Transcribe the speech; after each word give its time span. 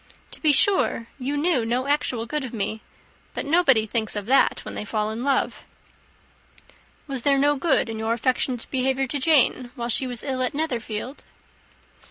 To 0.31 0.41
be 0.41 0.51
sure 0.51 1.05
you 1.19 1.37
know 1.37 1.63
no 1.63 1.85
actual 1.85 2.25
good 2.25 2.43
of 2.43 2.53
me 2.55 2.81
but 3.35 3.45
nobody 3.45 3.85
thinks 3.85 4.15
of 4.15 4.25
that 4.25 4.65
when 4.65 4.73
they 4.73 4.83
fall 4.83 5.11
in 5.11 5.23
love." 5.23 5.63
"Was 7.05 7.21
there 7.21 7.37
no 7.37 7.55
good 7.55 7.87
in 7.87 7.99
your 7.99 8.13
affectionate 8.13 8.65
behaviour 8.71 9.05
to 9.05 9.19
Jane, 9.19 9.69
while 9.75 9.89
she 9.89 10.07
was 10.07 10.23
ill 10.23 10.41
at 10.41 10.55
Netherfield?" 10.55 11.23